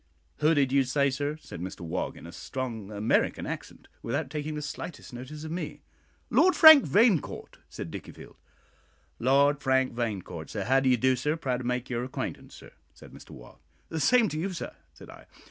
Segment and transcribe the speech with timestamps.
[0.37, 4.55] "Who did you say, sir?" said Mr Wog, in a strong American accent, without taking
[4.55, 5.83] the slightest notice of me.
[6.31, 8.35] "Lord Frank Vanecourt," said Dickiefield.
[9.19, 11.35] "Lord Frank Vanecourt, sir, how do you do, sir?
[11.37, 13.59] proud to make your acquaintance, sir," said Mr Wog.
[13.89, 15.27] "The same to you, sir," said I.